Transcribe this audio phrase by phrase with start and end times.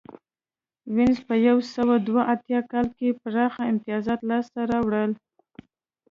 [0.95, 5.11] وینز په یو سوه دوه اتیا کال کې پراخ امتیازات لاسته راوړل